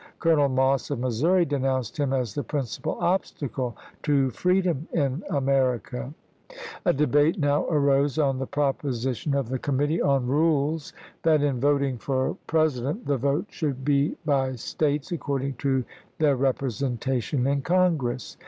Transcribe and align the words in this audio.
Colonel 0.17 0.49
Moss 0.49 0.89
of 0.89 0.97
Missouri 0.97 1.45
denounced 1.45 1.95
him 1.95 2.11
as 2.11 2.33
the 2.33 2.41
principal 2.43 2.97
obstacle 2.99 3.77
to 4.01 4.31
freedom 4.31 4.87
in 4.91 5.23
America. 5.29 6.11
A 6.87 6.91
debate 6.91 7.37
now 7.37 7.67
arose 7.67 8.17
on 8.17 8.39
the 8.39 8.47
proposition 8.47 9.35
of 9.35 9.49
the 9.49 9.59
com 9.59 9.77
mittee 9.77 10.03
on 10.03 10.25
rules 10.25 10.91
that 11.21 11.43
in 11.43 11.59
voting 11.59 11.99
for 11.99 12.35
President 12.47 13.05
the 13.05 13.13
36 13.13 13.13
ABRAHAM 13.13 13.35
LINCOLN 13.35 13.47
chap. 13.51 13.59
ii. 13.59 13.65
vote 13.67 13.69
should 13.69 13.85
be 13.85 14.17
by 14.25 14.55
States 14.55 15.11
according 15.11 15.53
to 15.53 15.83
their 16.17 16.35
repre 16.35 16.63
1864. 16.63 16.97
sentation 16.97 17.45
in 17.47 17.61
Congress. 17.61 18.37